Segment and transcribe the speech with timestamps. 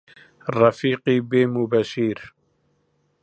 [0.57, 2.19] ڕەفیقی بێ موبەشیر